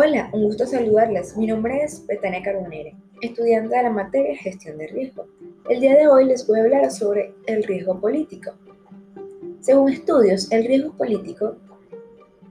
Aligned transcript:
Hola, 0.00 0.30
un 0.32 0.44
gusto 0.44 0.64
saludarles. 0.64 1.36
Mi 1.36 1.48
nombre 1.48 1.82
es 1.82 2.06
Betania 2.06 2.40
Carbonere, 2.40 2.94
estudiante 3.20 3.76
de 3.76 3.82
la 3.82 3.90
materia 3.90 4.36
Gestión 4.36 4.78
de 4.78 4.86
Riesgo. 4.86 5.26
El 5.68 5.80
día 5.80 5.96
de 5.96 6.06
hoy 6.06 6.26
les 6.26 6.46
voy 6.46 6.60
a 6.60 6.62
hablar 6.62 6.92
sobre 6.92 7.34
el 7.46 7.64
riesgo 7.64 8.00
político. 8.00 8.52
Según 9.58 9.92
estudios, 9.92 10.52
el 10.52 10.66
riesgo 10.66 10.92
político 10.96 11.56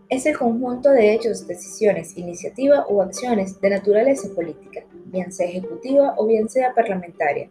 es 0.10 0.26
el 0.26 0.38
conjunto 0.38 0.90
de 0.90 1.14
hechos, 1.14 1.48
decisiones, 1.48 2.18
iniciativas 2.18 2.84
o 2.90 3.02
acciones 3.02 3.62
de 3.62 3.70
naturaleza 3.70 4.28
política, 4.36 4.84
bien 5.06 5.32
sea 5.32 5.48
ejecutiva 5.48 6.16
o 6.18 6.28
bien 6.28 6.50
sea 6.50 6.74
parlamentaria, 6.74 7.50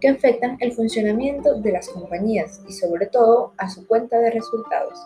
que 0.00 0.08
afectan 0.08 0.56
el 0.58 0.72
funcionamiento 0.72 1.54
de 1.54 1.70
las 1.70 1.88
compañías 1.88 2.62
y 2.68 2.72
sobre 2.72 3.06
todo 3.06 3.52
a 3.58 3.70
su 3.70 3.86
cuenta 3.86 4.18
de 4.18 4.32
resultados. 4.32 4.98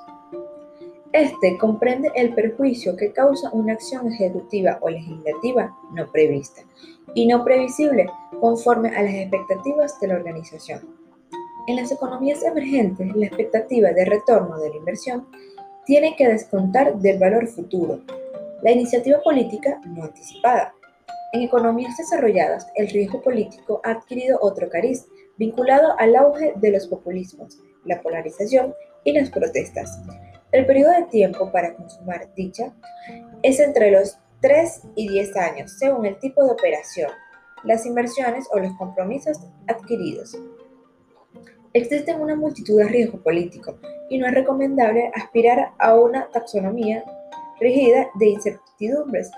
Este 1.13 1.59
comprende 1.59 2.13
el 2.15 2.35
perjuicio 2.35 2.97
que 2.97 3.13
causa 3.13 3.51
una 3.53 3.73
acción 3.73 4.13
ejecutiva 4.13 4.79
o 4.81 4.89
legislativa 4.89 5.77
no 5.93 6.07
prevista 6.13 6.63
y 7.15 7.27
no 7.27 7.45
previsible 7.45 8.07
conforme 8.41 8.91
a 8.91 9.03
las 9.03 9.15
expectativas 9.15 9.99
de 9.99 10.07
la 10.07 10.15
organización. 10.15 10.89
En 11.67 11.77
las 11.77 11.91
economías 11.91 12.45
emergentes, 12.45 13.15
la 13.17 13.27
expectativa 13.27 13.91
de 13.91 14.05
retorno 14.05 14.59
de 14.59 14.71
la 14.71 14.77
inversión 14.77 15.27
tiene 15.85 16.15
que 16.15 16.29
descontar 16.29 16.97
del 16.99 17.19
valor 17.19 17.49
futuro, 17.49 18.01
la 18.63 18.71
iniciativa 18.71 19.21
política 19.21 19.81
no 19.87 20.05
anticipada. 20.05 20.75
En 21.33 21.43
economías 21.43 21.97
desarrolladas, 21.97 22.69
el 22.77 22.89
riesgo 22.89 23.21
político 23.21 23.81
ha 23.83 23.93
adquirido 23.93 24.39
otro 24.41 24.69
cariz 24.69 25.07
vinculado 25.39 25.99
al 25.99 26.15
auge 26.15 26.53
de 26.57 26.71
los 26.71 26.87
populismos, 26.87 27.59
la 27.85 28.01
polarización 28.01 28.75
y 29.03 29.13
las 29.13 29.31
protestas. 29.31 29.99
El 30.53 30.67
periodo 30.67 30.93
de 30.93 31.05
tiempo 31.05 31.53
para 31.53 31.75
consumar 31.75 32.35
dicha 32.35 32.73
es 33.43 33.61
entre 33.61 33.93
los 33.93 34.19
3 34.41 34.83
y 34.97 35.09
10 35.09 35.37
años, 35.37 35.73
según 35.79 36.07
el 36.07 36.19
tipo 36.19 36.43
de 36.43 36.51
operación, 36.51 37.11
las 37.63 37.87
inversiones 37.87 38.49
o 38.53 38.59
los 38.59 38.73
compromisos 38.77 39.39
adquiridos. 39.69 40.37
Existen 41.73 42.21
una 42.21 42.35
multitud 42.35 42.79
de 42.79 42.89
riesgos 42.89 43.21
políticos 43.21 43.77
y 44.09 44.19
no 44.19 44.27
es 44.27 44.35
recomendable 44.35 45.13
aspirar 45.15 45.71
a 45.79 45.95
una 45.95 46.29
taxonomía 46.31 47.05
rígida 47.61 48.09
de 48.15 48.31
incertidumbres. 48.31 49.31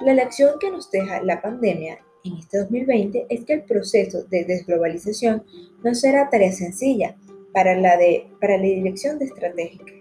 La 0.00 0.14
lección 0.14 0.58
que 0.58 0.72
nos 0.72 0.90
deja 0.90 1.22
la 1.22 1.40
pandemia 1.40 1.98
en 2.24 2.38
este 2.38 2.58
2020 2.58 3.26
es 3.28 3.44
que 3.44 3.52
el 3.52 3.62
proceso 3.62 4.24
de 4.24 4.44
desglobalización 4.44 5.44
no 5.84 5.94
será 5.94 6.28
tarea 6.28 6.50
sencilla 6.50 7.14
para 7.52 7.76
la, 7.76 7.96
de, 7.96 8.26
para 8.40 8.56
la 8.56 8.64
dirección 8.64 9.20
de 9.20 9.26
estratégica. 9.26 9.92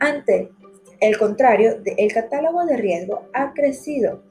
Ante 0.00 0.50
el 1.00 1.18
contrario, 1.18 1.76
el 1.84 2.12
catálogo 2.12 2.64
de 2.64 2.76
riesgo 2.76 3.22
ha 3.32 3.52
crecido 3.52 4.22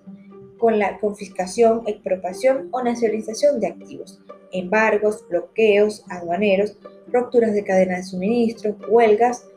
con 0.57 0.77
la 0.77 0.99
confiscación, 0.99 1.83
expropiación 1.87 2.67
o 2.71 2.83
nacionalización 2.83 3.59
de 3.59 3.67
activos, 3.67 4.19
embargos, 4.51 5.25
bloqueos 5.29 6.03
aduaneros, 6.09 6.77
rupturas 7.07 7.53
de 7.53 7.63
cadena 7.63 7.97
de 7.97 8.03
suministro, 8.03 8.75
huelgas 8.89 9.47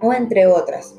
o 0.00 0.12
entre 0.12 0.46
otras. 0.46 0.94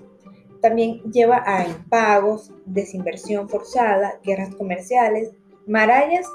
También 0.62 1.02
lleva 1.12 1.44
a 1.46 1.66
impagos, 1.66 2.52
desinversión 2.66 3.50
forzada, 3.50 4.20
guerras 4.24 4.54
comerciales, 4.56 5.32
marallas 5.66 6.26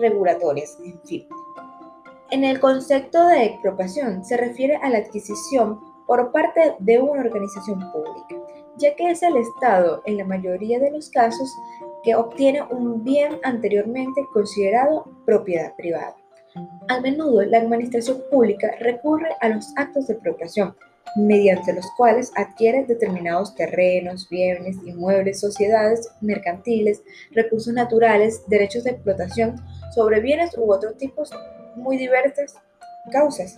regulatorias, 0.00 0.78
en 0.84 1.00
fin. 1.02 1.26
En 2.30 2.44
el 2.44 2.60
concepto 2.60 3.26
de 3.28 3.44
expropiación 3.44 4.24
se 4.24 4.36
refiere 4.36 4.76
a 4.76 4.88
la 4.90 4.98
adquisición 4.98 5.93
por 6.06 6.32
parte 6.32 6.74
de 6.78 7.00
una 7.00 7.22
organización 7.22 7.80
pública, 7.92 8.36
ya 8.76 8.94
que 8.94 9.10
es 9.10 9.22
el 9.22 9.36
Estado, 9.36 10.02
en 10.04 10.18
la 10.18 10.24
mayoría 10.24 10.78
de 10.78 10.90
los 10.90 11.08
casos, 11.10 11.54
que 12.02 12.14
obtiene 12.14 12.62
un 12.62 13.02
bien 13.02 13.38
anteriormente 13.42 14.26
considerado 14.32 15.06
propiedad 15.24 15.74
privada. 15.76 16.16
A 16.88 17.00
menudo 17.00 17.42
la 17.42 17.58
administración 17.58 18.22
pública 18.30 18.70
recurre 18.78 19.30
a 19.40 19.48
los 19.48 19.72
actos 19.76 20.06
de 20.06 20.14
expropiación, 20.14 20.76
mediante 21.16 21.72
los 21.72 21.86
cuales 21.96 22.32
adquiere 22.36 22.84
determinados 22.84 23.54
terrenos, 23.54 24.28
bienes, 24.28 24.76
inmuebles, 24.84 25.40
sociedades 25.40 26.08
mercantiles, 26.20 27.02
recursos 27.30 27.72
naturales, 27.72 28.42
derechos 28.48 28.84
de 28.84 28.90
explotación 28.90 29.56
sobre 29.94 30.20
bienes 30.20 30.56
u 30.56 30.72
otros 30.72 30.96
tipos 30.96 31.30
muy 31.76 31.96
diversas 31.96 32.56
causas. 33.12 33.56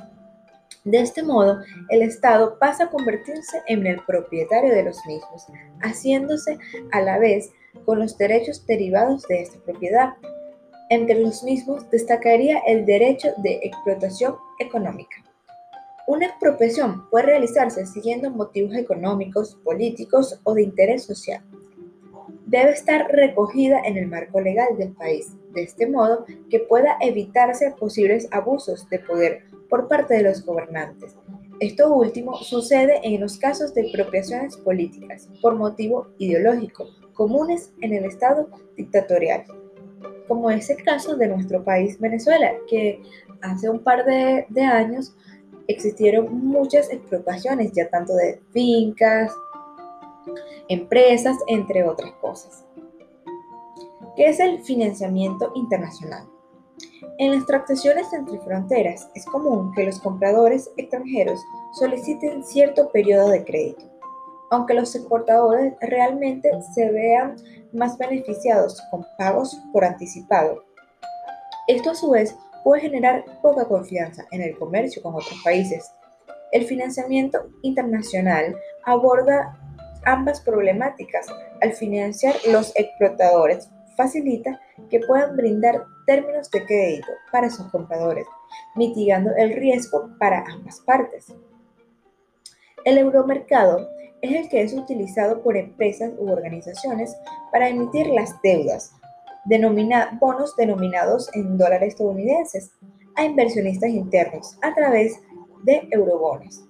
De 0.87 1.01
este 1.01 1.25
modo, 1.25 1.59
el 1.89 2.03
Estado 2.03 2.61
pasa 2.61 2.85
a 2.85 2.91
convertirse 2.91 3.61
en 3.67 3.85
el 3.89 3.99
propietario 4.05 4.73
de 4.73 4.85
los 4.85 5.05
mismos, 5.05 5.45
haciéndose 5.81 6.59
a 6.93 7.01
la 7.01 7.19
vez 7.19 7.51
con 7.85 7.99
los 7.99 8.17
derechos 8.17 8.65
derivados 8.67 9.27
de 9.27 9.43
esta 9.43 9.59
propiedad. 9.59 10.15
Entre 10.89 11.21
los 11.21 11.43
mismos 11.43 11.91
destacaría 11.91 12.59
el 12.69 12.87
derecho 12.87 13.31
de 13.39 13.59
explotación 13.65 14.37
económica. 14.61 15.17
Una 16.07 16.27
expropiación 16.27 17.11
puede 17.11 17.27
realizarse 17.27 17.85
siguiendo 17.85 18.31
motivos 18.31 18.77
económicos, 18.77 19.59
políticos 19.65 20.39
o 20.45 20.55
de 20.55 20.63
interés 20.63 21.03
social. 21.03 21.43
Debe 22.47 22.71
estar 22.71 23.09
recogida 23.11 23.81
en 23.85 23.97
el 23.97 24.07
marco 24.07 24.41
legal 24.41 24.69
del 24.79 24.93
país, 24.93 25.33
de 25.53 25.65
este 25.65 25.89
modo 25.89 26.25
que 26.49 26.61
pueda 26.61 26.97
evitarse 27.01 27.73
posibles 27.73 28.29
abusos 28.31 28.89
de 28.89 29.01
poder 29.01 29.56
por 29.69 29.89
parte 29.89 30.15
de 30.15 30.23
los 30.23 30.45
gobernantes. 30.45 31.17
Esto 31.61 31.95
último 31.95 32.37
sucede 32.37 33.01
en 33.03 33.21
los 33.21 33.39
casos 33.39 33.73
de 33.75 33.83
expropiaciones 33.83 34.57
políticas 34.59 35.29
por 35.41 35.57
motivo 35.57 36.09
ideológico, 36.19 36.87
comunes 37.15 37.73
en 37.81 37.95
el 37.95 38.05
Estado 38.05 38.49
dictatorial, 38.77 39.45
como 40.29 40.51
es 40.51 40.69
el 40.69 40.83
caso 40.83 41.17
de 41.17 41.29
nuestro 41.29 41.65
país 41.65 41.99
Venezuela, 41.99 42.53
que 42.69 43.01
hace 43.41 43.71
un 43.71 43.83
par 43.83 44.05
de, 44.05 44.47
de 44.51 44.63
años 44.63 45.15
existieron 45.67 46.47
muchas 46.47 46.93
expropiaciones, 46.93 47.73
ya 47.73 47.89
tanto 47.89 48.15
de 48.15 48.41
fincas, 48.53 49.33
empresas, 50.69 51.37
entre 51.47 51.85
otras 51.85 52.13
cosas. 52.21 52.65
¿Qué 54.17 54.27
es 54.27 54.41
el 54.41 54.63
financiamiento 54.63 55.53
internacional? 55.55 56.27
En 57.19 57.33
las 57.35 57.47
transacciones 57.47 58.13
entre 58.13 58.39
fronteras 58.41 59.09
es 59.15 59.25
común 59.27 59.73
que 59.75 59.85
los 59.85 60.01
compradores 60.01 60.71
extranjeros 60.77 61.41
soliciten 61.73 62.45
cierto 62.45 62.91
periodo 62.91 63.31
de 63.31 63.45
crédito, 63.45 63.85
aunque 64.51 64.75
los 64.75 64.95
exportadores 64.95 65.75
realmente 65.81 66.51
se 66.75 66.91
vean 66.91 67.37
más 67.73 67.99
beneficiados 67.99 68.81
con 68.91 69.07
pagos 69.19 69.61
por 69.73 69.85
anticipado. 69.85 70.65
Esto 71.69 71.91
a 71.91 71.95
su 71.95 72.11
vez 72.11 72.37
puede 72.65 72.83
generar 72.83 73.25
poca 73.43 73.67
confianza 73.67 74.25
en 74.31 74.43
el 74.43 74.57
comercio 74.59 75.03
con 75.03 75.15
otros 75.15 75.41
países. 75.45 75.91
El 76.53 76.65
financiamiento 76.65 77.47
internacional 77.63 78.57
aborda 78.85 79.59
ambas 80.05 80.41
problemáticas 80.41 81.27
al 81.61 81.73
financiar 81.73 82.37
los 82.51 82.75
explotadores 82.77 83.69
facilita 83.97 84.61
que 84.91 85.01
puedan 85.01 85.37
brindar 85.37 85.85
términos 86.07 86.51
de 86.51 86.65
crédito 86.65 87.09
para 87.33 87.51
sus 87.51 87.67
compradores, 87.71 88.27
mitigando 88.75 89.31
el 89.37 89.55
riesgo 89.55 90.11
para 90.19 90.45
ambas 90.49 90.81
partes. 90.81 91.35
El 92.85 92.99
euromercado 92.99 93.89
es 94.23 94.33
el 94.33 94.49
que 94.49 94.63
es 94.63 94.73
utilizado 94.73 95.43
por 95.43 95.57
empresas 95.57 96.13
u 96.19 96.31
organizaciones 96.31 97.17
para 97.51 97.69
emitir 97.69 98.07
las 98.09 98.41
deudas, 98.43 98.93
bonos 100.21 100.57
denominados 100.57 101.29
en 101.35 101.57
dólares 101.59 101.95
estadounidenses, 101.95 102.73
a 103.17 103.25
inversionistas 103.25 103.91
internos 103.91 104.59
a 104.63 104.75
través 104.75 105.21
de 105.65 105.89
eurobonos. 105.91 106.65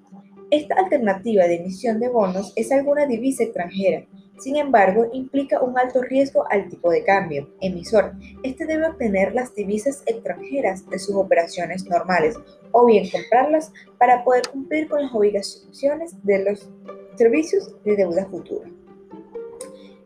Esta 0.50 0.76
alternativa 0.76 1.44
de 1.44 1.56
emisión 1.56 1.98
de 1.98 2.08
bonos 2.08 2.52
es 2.54 2.70
alguna 2.70 3.04
divisa 3.04 3.42
extranjera 3.42 4.06
sin 4.38 4.56
embargo, 4.56 5.06
implica 5.12 5.62
un 5.62 5.78
alto 5.78 6.02
riesgo 6.02 6.44
al 6.50 6.68
tipo 6.68 6.90
de 6.90 7.04
cambio 7.04 7.48
emisor. 7.60 8.12
Este 8.42 8.66
debe 8.66 8.86
obtener 8.86 9.34
las 9.34 9.54
divisas 9.54 10.02
extranjeras 10.06 10.88
de 10.88 10.98
sus 10.98 11.14
operaciones 11.14 11.86
normales 11.86 12.36
o 12.72 12.86
bien 12.86 13.08
comprarlas 13.10 13.72
para 13.98 14.24
poder 14.24 14.48
cumplir 14.50 14.88
con 14.88 15.02
las 15.02 15.14
obligaciones 15.14 16.22
de 16.22 16.44
los 16.44 16.68
servicios 17.16 17.74
de 17.84 17.96
deuda 17.96 18.26
futura. 18.26 18.68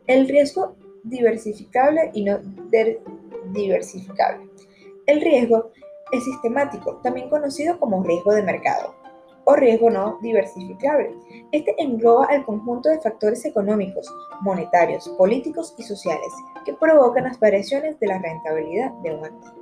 El 0.07 0.27
riesgo 0.27 0.75
diversificable 1.03 2.11
y 2.13 2.23
no 2.23 2.39
diversificable. 3.53 4.49
El 5.07 5.19
riesgo 5.19 5.71
es 6.11 6.23
sistemático, 6.23 6.97
también 7.03 7.29
conocido 7.29 7.79
como 7.79 8.03
riesgo 8.03 8.33
de 8.33 8.43
mercado 8.43 9.00
o 9.45 9.55
riesgo 9.55 9.89
no 9.89 10.17
diversificable. 10.21 11.15
Este 11.51 11.75
engloba 11.77 12.27
el 12.27 12.45
conjunto 12.45 12.89
de 12.89 12.99
factores 12.99 13.43
económicos, 13.45 14.07
monetarios, 14.41 15.07
políticos 15.17 15.73
y 15.77 15.83
sociales 15.83 16.31
que 16.65 16.73
provocan 16.73 17.23
las 17.23 17.39
variaciones 17.39 17.99
de 17.99 18.07
la 18.07 18.19
rentabilidad 18.19 18.91
de 19.03 19.13
un 19.13 19.25
activo. 19.25 19.61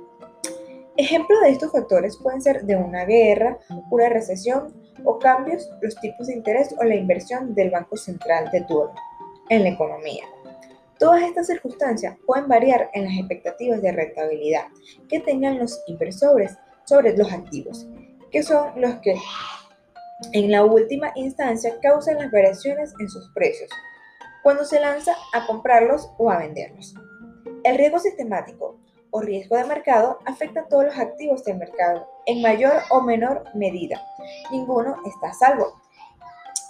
Ejemplos 0.96 1.40
de 1.40 1.50
estos 1.50 1.72
factores 1.72 2.16
pueden 2.16 2.42
ser 2.42 2.64
de 2.64 2.76
una 2.76 3.04
guerra, 3.04 3.58
una 3.90 4.08
recesión 4.08 4.74
o 5.04 5.18
cambios, 5.18 5.70
los 5.80 5.96
tipos 6.00 6.26
de 6.26 6.34
interés 6.34 6.74
o 6.78 6.84
la 6.84 6.94
inversión 6.94 7.54
del 7.54 7.70
Banco 7.70 7.96
Central 7.96 8.50
de 8.50 8.60
turno 8.62 8.94
en 9.48 9.62
la 9.62 9.70
economía. 9.70 10.24
Todas 10.98 11.22
estas 11.22 11.46
circunstancias 11.46 12.18
pueden 12.26 12.46
variar 12.46 12.90
en 12.92 13.04
las 13.04 13.14
expectativas 13.14 13.80
de 13.80 13.92
rentabilidad 13.92 14.66
que 15.08 15.20
tengan 15.20 15.58
los 15.58 15.80
inversores 15.86 16.58
sobre 16.84 17.16
los 17.16 17.32
activos, 17.32 17.88
que 18.30 18.42
son 18.42 18.78
los 18.78 18.96
que 18.96 19.14
en 20.32 20.50
la 20.50 20.64
última 20.64 21.12
instancia 21.14 21.78
causan 21.82 22.18
las 22.18 22.30
variaciones 22.30 22.92
en 22.98 23.08
sus 23.08 23.28
precios 23.30 23.70
cuando 24.42 24.64
se 24.64 24.80
lanza 24.80 25.12
a 25.32 25.46
comprarlos 25.46 26.10
o 26.18 26.30
a 26.30 26.38
venderlos. 26.38 26.94
El 27.64 27.76
riesgo 27.76 27.98
sistemático 27.98 28.78
o 29.10 29.20
riesgo 29.20 29.56
de 29.56 29.64
mercado 29.64 30.18
afecta 30.24 30.60
a 30.60 30.68
todos 30.68 30.84
los 30.86 30.98
activos 30.98 31.44
del 31.44 31.58
mercado 31.58 32.08
en 32.26 32.42
mayor 32.42 32.72
o 32.90 33.02
menor 33.02 33.44
medida. 33.54 34.00
Ninguno 34.50 34.96
está 35.04 35.28
a 35.28 35.34
salvo. 35.34 35.80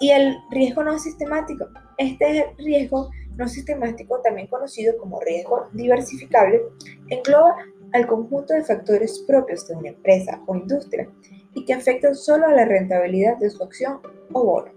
Y 0.01 0.11
el 0.11 0.39
riesgo 0.51 0.83
no 0.83 0.99
sistemático. 0.99 1.67
Este 1.99 2.31
es 2.31 2.45
el 2.47 2.57
riesgo 2.65 3.11
no 3.37 3.49
sistemático, 3.49 4.21
también 4.21 4.49
conocido 4.49 4.97
como 4.99 5.21
riesgo 5.21 5.69
diversificable, 5.73 6.61
engloba 7.09 7.57
al 7.93 8.07
conjunto 8.07 8.55
de 8.55 8.65
factores 8.65 9.19
propios 9.27 9.67
de 9.69 9.75
una 9.77 9.89
empresa 9.89 10.41
o 10.47 10.57
industria 10.57 11.09
y 11.55 11.65
que 11.65 11.75
afectan 11.75 12.15
solo 12.15 12.47
a 12.47 12.53
la 12.53 12.65
rentabilidad 12.65 13.37
de 13.39 13.51
su 13.51 13.63
acción 13.63 14.01
o 14.33 14.45
bono. 14.45 14.73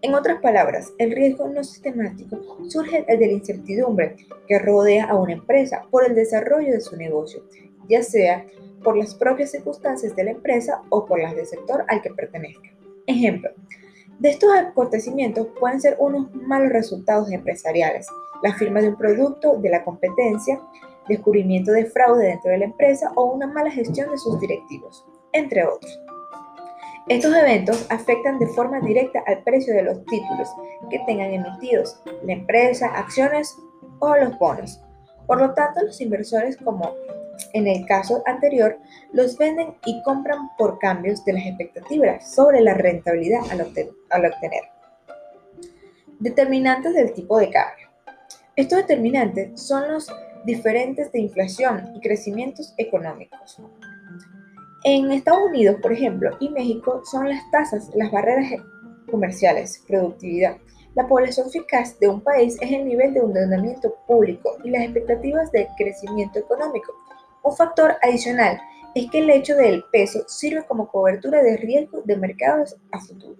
En 0.00 0.14
otras 0.14 0.40
palabras, 0.40 0.92
el 0.98 1.10
riesgo 1.12 1.48
no 1.48 1.64
sistemático 1.64 2.38
surge 2.68 3.04
de 3.08 3.26
la 3.26 3.32
incertidumbre 3.32 4.16
que 4.46 4.58
rodea 4.58 5.06
a 5.06 5.16
una 5.16 5.32
empresa 5.32 5.82
por 5.90 6.06
el 6.06 6.14
desarrollo 6.14 6.72
de 6.72 6.80
su 6.80 6.96
negocio, 6.96 7.42
ya 7.88 8.02
sea 8.02 8.46
por 8.84 8.96
las 8.96 9.14
propias 9.14 9.50
circunstancias 9.50 10.14
de 10.14 10.24
la 10.24 10.30
empresa 10.30 10.82
o 10.90 11.04
por 11.04 11.20
las 11.20 11.34
del 11.34 11.46
sector 11.46 11.84
al 11.88 12.00
que 12.00 12.10
pertenezca. 12.10 12.70
Ejemplo, 13.06 13.50
de 14.20 14.30
estos 14.30 14.50
acontecimientos 14.54 15.48
pueden 15.58 15.80
ser 15.80 15.96
unos 15.98 16.32
malos 16.34 16.70
resultados 16.70 17.30
empresariales, 17.30 18.06
la 18.42 18.54
firma 18.54 18.80
de 18.80 18.90
un 18.90 18.96
producto 18.96 19.56
de 19.56 19.70
la 19.70 19.84
competencia, 19.84 20.60
descubrimiento 21.08 21.72
de 21.72 21.86
fraude 21.86 22.26
dentro 22.26 22.50
de 22.50 22.58
la 22.58 22.64
empresa 22.66 23.12
o 23.14 23.26
una 23.26 23.46
mala 23.46 23.70
gestión 23.70 24.10
de 24.10 24.18
sus 24.18 24.38
directivos, 24.40 25.04
entre 25.32 25.64
otros. 25.64 25.98
Estos 27.08 27.34
eventos 27.34 27.86
afectan 27.88 28.38
de 28.38 28.46
forma 28.48 28.80
directa 28.80 29.22
al 29.26 29.42
precio 29.42 29.72
de 29.74 29.82
los 29.82 30.04
títulos 30.04 30.48
que 30.90 30.98
tengan 31.06 31.32
emitidos 31.32 32.02
la 32.22 32.34
empresa, 32.34 32.88
acciones 32.88 33.56
o 33.98 34.14
los 34.14 34.38
bonos. 34.38 34.80
Por 35.26 35.40
lo 35.40 35.54
tanto, 35.54 35.82
los 35.82 36.00
inversores, 36.02 36.58
como 36.58 36.92
en 37.54 37.66
el 37.66 37.86
caso 37.86 38.22
anterior, 38.26 38.78
los 39.12 39.38
venden 39.38 39.74
y 39.86 40.02
compran 40.02 40.50
por 40.58 40.78
cambios 40.78 41.24
de 41.24 41.32
las 41.32 41.46
expectativas 41.46 42.34
sobre 42.34 42.60
la 42.60 42.74
rentabilidad 42.74 43.40
al, 43.50 43.62
obtener. 43.62 44.62
Determinantes 46.18 46.94
del 46.94 47.12
tipo 47.12 47.38
de 47.38 47.50
cambio. 47.50 47.88
Estos 48.56 48.78
determinantes 48.78 49.60
son 49.60 49.90
los 49.92 50.12
diferentes 50.44 51.12
de 51.12 51.20
inflación 51.20 51.90
y 51.94 52.00
crecimientos 52.00 52.74
económicos. 52.76 53.60
En 54.84 55.10
Estados 55.10 55.48
Unidos, 55.48 55.76
por 55.82 55.92
ejemplo, 55.92 56.36
y 56.40 56.50
México 56.50 57.02
son 57.04 57.28
las 57.28 57.42
tasas, 57.50 57.90
las 57.94 58.10
barreras 58.10 58.62
comerciales, 59.10 59.82
productividad. 59.86 60.56
La 60.94 61.06
población 61.06 61.48
eficaz 61.48 61.98
de 61.98 62.08
un 62.08 62.20
país 62.20 62.56
es 62.60 62.72
el 62.72 62.86
nivel 62.86 63.14
de 63.14 63.20
endeudamiento 63.20 63.94
público 64.06 64.56
y 64.64 64.70
las 64.70 64.82
expectativas 64.82 65.50
de 65.52 65.68
crecimiento 65.76 66.38
económico. 66.38 66.92
Un 67.42 67.56
factor 67.56 67.96
adicional 68.02 68.60
es 68.94 69.10
que 69.10 69.18
el 69.18 69.30
hecho 69.30 69.54
del 69.56 69.84
peso 69.92 70.20
sirve 70.26 70.64
como 70.66 70.88
cobertura 70.88 71.42
de 71.42 71.56
riesgo 71.56 72.02
de 72.04 72.16
mercados 72.16 72.76
a 72.92 73.00
futuro, 73.00 73.36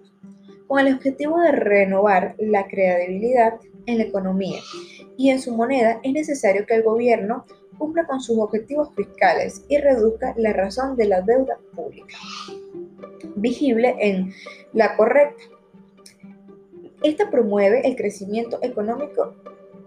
con 0.67 0.79
el 0.79 0.93
objetivo 0.93 1.39
de 1.39 1.51
renovar 1.51 2.35
la 2.37 2.67
credibilidad 2.67 3.55
en 3.85 3.97
la 3.97 4.03
economía 4.03 4.59
y 5.19 5.31
en 5.31 5.41
su 5.41 5.53
moneda 5.53 5.99
es 6.01 6.13
necesario 6.13 6.65
que 6.65 6.75
el 6.75 6.83
gobierno 6.83 7.45
cumpla 7.77 8.07
con 8.07 8.21
sus 8.21 8.39
objetivos 8.39 8.89
fiscales 8.95 9.65
y 9.67 9.77
reduzca 9.77 10.33
la 10.37 10.53
razón 10.53 10.95
de 10.95 11.07
la 11.09 11.21
deuda 11.21 11.59
pública. 11.75 12.15
Visible 13.35 13.97
en 13.99 14.31
la 14.71 14.95
correcta. 14.95 15.43
Esta 17.03 17.29
promueve 17.29 17.85
el 17.85 17.97
crecimiento 17.97 18.59
económico 18.61 19.35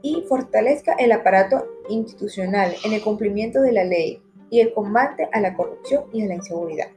y 0.02 0.23
fortalezca 0.29 0.93
el 0.99 1.12
aparato 1.12 1.64
institucional 1.88 2.75
en 2.85 2.93
el 2.93 3.00
cumplimiento 3.00 3.62
de 3.62 3.73
la 3.73 3.85
ley 3.85 4.23
y 4.50 4.61
el 4.61 4.75
combate 4.75 5.31
a 5.32 5.40
la 5.40 5.55
corrupción 5.55 6.05
y 6.12 6.25
a 6.25 6.26
la 6.26 6.35
inseguridad. 6.35 6.88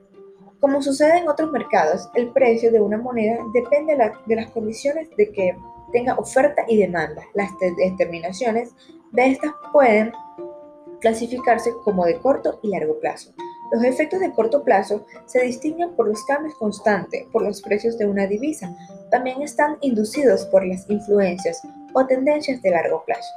Como 0.60 0.82
sucede 0.82 1.20
en 1.20 1.30
otros 1.30 1.54
mercados, 1.54 2.10
el 2.16 2.34
precio 2.34 2.70
de 2.70 2.82
una 2.82 2.98
moneda 2.98 3.38
depende 3.54 3.96
de 4.26 4.36
las 4.36 4.52
condiciones 4.52 5.08
de 5.16 5.32
que 5.32 5.56
tenga 5.96 6.16
oferta 6.16 6.66
y 6.68 6.78
demanda. 6.78 7.24
Las 7.34 7.50
determinaciones 7.60 8.76
de 9.14 9.28
estas 9.28 9.52
pueden 9.72 10.12
clasificarse 11.00 11.72
como 11.86 12.06
de 12.06 12.20
corto 12.20 12.60
y 12.62 12.68
largo 12.68 13.00
plazo. 13.00 13.32
Los 13.72 13.82
efectos 13.86 14.20
de 14.20 14.34
corto 14.34 14.62
plazo 14.66 15.06
se 15.26 15.42
distinguen 15.44 15.96
por 15.96 16.10
los 16.10 16.22
cambios 16.26 16.54
constantes 16.56 17.24
por 17.32 17.44
los 17.44 17.62
precios 17.62 17.98
de 17.98 18.08
una 18.08 18.28
divisa. 18.28 18.76
También 19.10 19.42
están 19.42 19.78
inducidos 19.80 20.46
por 20.48 20.66
las 20.66 20.90
influencias 20.90 21.62
o 21.94 22.06
tendencias 22.06 22.62
de 22.62 22.72
largo 22.72 23.02
plazo. 23.06 23.30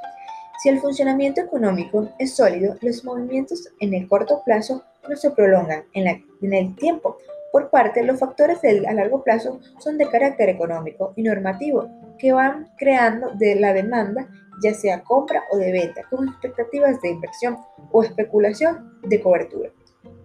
Si 0.61 0.67
el 0.67 0.81
funcionamiento 0.81 1.39
económico 1.39 2.09
es 2.19 2.35
sólido, 2.35 2.75
los 2.81 3.05
movimientos 3.05 3.69
en 3.79 3.93
el 3.93 4.05
corto 4.09 4.41
plazo 4.43 4.83
no 5.07 5.15
se 5.15 5.31
prolongan 5.31 5.85
en, 5.93 6.53
el 6.53 6.75
tiempo. 6.75 7.15
Por 7.51 7.69
parte, 7.69 8.03
los 8.03 8.19
factores 8.19 8.59
a 8.63 8.93
largo 8.93 9.23
plazo 9.23 9.59
son 9.79 9.97
de 9.97 10.09
carácter 10.09 10.49
económico 10.49 11.13
y 11.15 11.23
normativo, 11.23 11.89
que 12.17 12.31
van 12.31 12.69
creando 12.77 13.31
de 13.35 13.55
la 13.55 13.73
demanda 13.73 14.27
ya 14.61 14.73
sea 14.73 15.03
compra 15.03 15.43
o 15.51 15.57
de 15.57 15.71
venta, 15.71 16.03
con 16.09 16.27
expectativas 16.27 17.01
de 17.01 17.09
inversión 17.09 17.57
o 17.91 18.03
especulación 18.03 18.99
de 19.03 19.21
cobertura. 19.21 19.69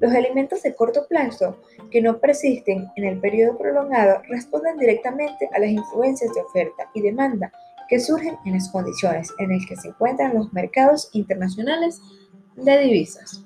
Los 0.00 0.12
elementos 0.12 0.62
de 0.62 0.75
corto 0.75 1.06
plazo 1.09 1.59
que 1.91 2.03
no 2.03 2.19
persisten 2.19 2.88
en 2.97 3.05
el 3.05 3.21
periodo 3.21 3.56
prolongado 3.56 4.23
responden 4.29 4.77
directamente 4.77 5.49
a 5.53 5.59
las 5.59 5.70
influencias 5.70 6.35
de 6.35 6.41
oferta 6.41 6.91
y 6.94 7.03
demanda 7.03 7.53
que 7.88 8.00
surgen 8.00 8.37
en 8.44 8.55
las 8.55 8.69
condiciones 8.70 9.32
en 9.38 9.50
las 9.50 9.67
que 9.67 9.77
se 9.77 9.88
encuentran 9.88 10.35
los 10.35 10.53
mercados 10.53 11.11
internacionales 11.12 12.00
de 12.56 12.79
divisas. 12.79 13.44